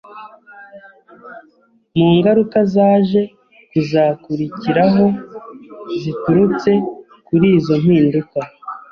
[1.97, 3.21] Mu ngaruka zaje
[3.69, 5.05] kuzakurikiraho
[6.01, 6.71] ziturutse
[7.27, 8.39] kuri izo mpinduka,